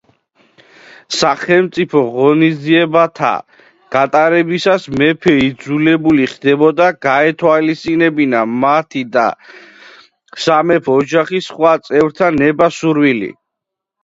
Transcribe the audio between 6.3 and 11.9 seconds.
ხდებოდა გაეთვალისწინებინა მათი და სამეფო ოჯახის სხვა